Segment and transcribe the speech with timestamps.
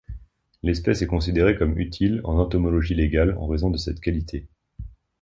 [0.63, 4.47] L'espèce est considérée comme utile en entomologie légale en raison de cette qualité.